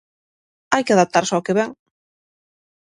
Hai 0.73 0.81
que 0.85 0.95
adaptarse 0.95 1.33
ao 1.33 1.45
que 1.45 1.55
vén. 1.59 1.71